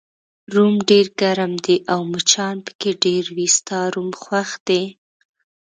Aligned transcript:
روم 0.53 0.75
ډېر 0.89 1.05
ګرم 1.21 1.53
دی 1.65 1.77
او 1.93 1.99
مچان 2.13 2.55
پکې 2.65 2.91
ډېر 3.03 3.23
وي، 3.35 3.47
ستا 3.57 3.79
روم 3.93 4.09
خوښ 4.21 4.49
دی؟ 4.67 4.83